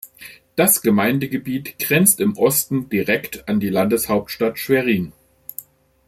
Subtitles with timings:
[0.55, 5.13] Das Gemeindegebiet grenzt im Osten direkt an die Landeshauptstadt Schwerin.